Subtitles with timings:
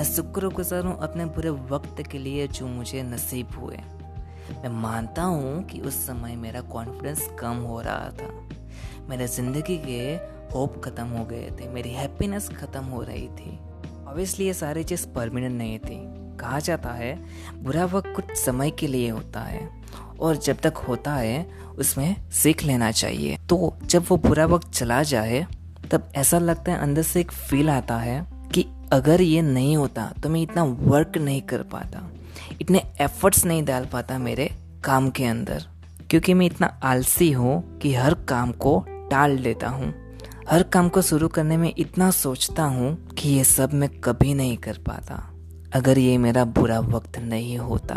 [0.00, 3.76] मैं शुक्रगुजार हूँ अपने बुरे वक्त के लिए जो मुझे नसीब हुए।
[4.62, 8.28] मैं मानता हूँ कि उस समय मेरा कॉन्फिडेंस कम हो रहा था।
[9.08, 9.98] मेरे ज़िंदगी के
[10.54, 13.58] होप ख़त्म हो गए थे, मेरी हैप्पीनेस ख़त्म हो रही थी।
[14.08, 16.00] ऑब्वियसली ये सारी चीज़ परमानेंट नहीं थी।
[16.38, 17.14] कहा जाता है,
[17.62, 19.68] बुरा वक्त कुछ समय के लिए होता है
[20.20, 21.46] और जब तक होता है,
[21.78, 25.46] उसमें सीख लेना चाहिए। तो जब वो बुरा वक्त चला जाए,
[25.90, 28.39] तब ऐसा लगता है अंदर से एक फील आता है
[28.92, 32.08] अगर ये नहीं होता तो मैं इतना वर्क नहीं कर पाता।
[32.60, 34.50] इतने एफर्ट्स नहीं डाल पाता मेरे
[34.84, 35.64] काम के अंदर।
[36.10, 38.78] क्योंकि मैं इतना आलसी हूँ कि हर काम को
[39.10, 39.92] टाल देता हूँ।
[40.50, 44.56] हर काम को शुरू करने में इतना सोचता हूँ कि ये सब मैं कभी नहीं
[44.56, 45.22] कर पाता।
[45.74, 47.94] अगर ये मेरा बुरा वक्त नहीं होता,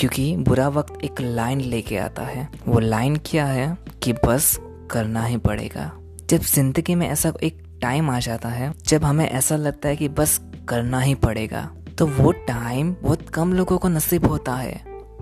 [0.00, 4.56] क्योंकि बुरा वक्त एक लाइन लेके आता है। वो लाइन क्या है कि बस
[4.90, 5.90] करना ही पड़ेगा।
[6.30, 10.08] जब ज़िंदगी में ऐसा एक टाइम आ जाता है, जब हमें ऐसा लगता है कि
[10.10, 14.74] बस करना ही पड़ेगा तो वो टाइम बहुत कम लोगों को नसीब होता है।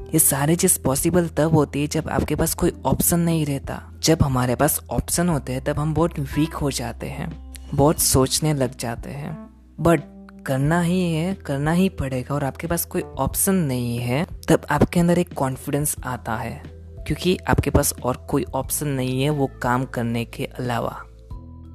[0.04, 4.22] ये सारी चीज़ पॉसिबल तब होती है जब आपके पास कोई ऑप्शन नहीं रहता। जब
[4.22, 7.30] हमारे पास ऑप्शन होते हैं, तब हम बहुत वीक हो जाते हैं,
[7.74, 9.36] बहुत सोचने लग जाते हैं।
[9.80, 10.02] बट
[10.46, 15.00] करना ही है, करना ही पड़ेगा और आपके पास कोई ऑप्शन नहीं है, तब आपके
[15.00, 16.62] अंदर एक कॉन्फिडेंस आता है,
[17.06, 21.02] क्योंकि आपके पास और कोई ऑप्शन नहीं है वो काम करने के अलावा।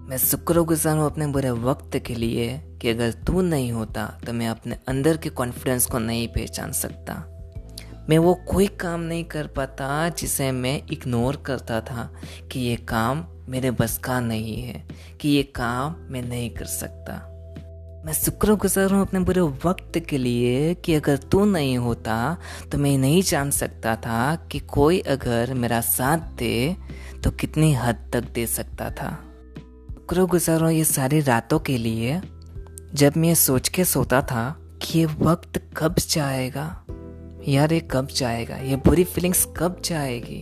[0.09, 2.47] मैं शुक्रगुजार हूँ अपने बुरे वक्त के लिए
[2.81, 7.13] कि अगर तू नहीं होता तो मैं अपने अंदर के कॉन्फिडेंस को नहीं पहचान सकता।
[8.09, 12.09] मैं वो कोई काम नहीं कर पाता जिसे मैं इग्नोर करता था
[12.51, 14.83] कि ये काम मेरे बस का नहीं है,
[15.21, 17.13] कि ये काम मैं नहीं कर सकता।
[18.05, 22.37] मैं शुक्रगुजार हूँ अपने बुरे वक्त के लिए कि अगर तू नहीं होता
[22.71, 26.75] तो मैं नहीं जान सकता था कि कोई अगर मेरा साथ दे
[27.23, 29.17] तो कितनी हद तक दे सकता था।
[30.09, 32.21] शुक्र गुजार ये सारी रातों के लिए
[32.93, 36.83] जब मैं सोच के सोता था कि ये वक्त कब जाएगा,
[37.47, 40.41] यार ये कब जाएगा, ये बुरी फीलिंग्स कब जाएगी?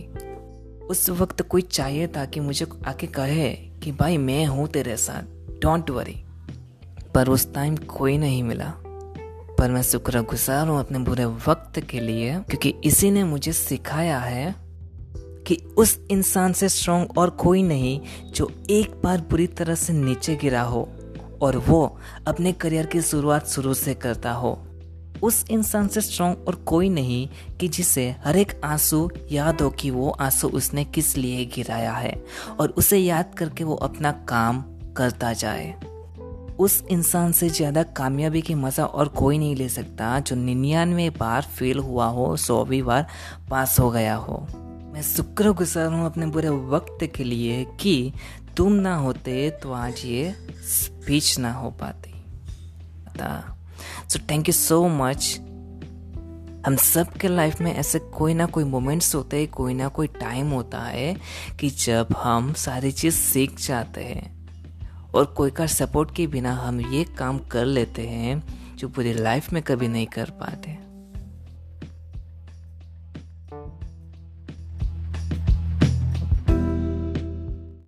[0.86, 5.22] उस वक्त कोई चाहिए था कि मुझे आके कहे कि भाई मैं हूँ तेरे साथ
[5.62, 6.24] डोंट वरी
[7.14, 8.72] पर उस टाइम कोई नहीं मिला।
[9.58, 14.18] पर मैं शुक्र गुजार हूँ अपने बुरे वक्त के लिए, क्योंकि इसी ने मुझे सिखाया
[14.18, 14.67] है
[15.48, 18.00] कि उस इंसान से स्ट्रॉन्ग और कोई नहीं
[18.34, 20.88] जो एक बार बुरी तरह से नीचे गिरा हो
[21.42, 24.58] और वो अपने करियर की शुरुआत शुरू से करता हो।
[25.22, 27.28] उस इंसान से स्ट्रॉन्ग और कोई नहीं
[27.60, 32.22] कि जिसे हर एक आँसू याद हो कि वो आँसू उसने किस लिए गिराया है
[32.60, 34.62] और उसे याद करके वो अपना काम
[34.96, 35.74] करता जाए।
[36.58, 41.42] उस इंसान से ज़्यादा कामयाबी की मज़ा और कोई नहीं ले सकता जो निन्यानवे बार
[41.42, 43.06] फेल हुआ हो सौवीं बार
[43.50, 44.46] पास हो गया हो।
[44.98, 48.12] मैं शुक्रगुजार हूँ अपने बुरे वक्त के लिए कि
[48.56, 50.34] तुम ना होते तो आज ये
[50.68, 52.14] स्पीच ना हो पाती।
[54.08, 55.36] So thank you so much
[56.66, 60.06] हम सब के लाइफ में ऐसे कोई ना कोई मोमेंट्स होते हैं कोई ना कोई
[60.06, 61.16] टाइम होता है
[61.60, 64.48] कि जब हम सारी चीज़ सीख जाते हैं
[65.14, 68.42] और कोई का सपोर्ट के बिना हम ये काम कर लेते हैं
[68.76, 70.88] जो पूरी लाइफ में कभी नहीं कर पाते।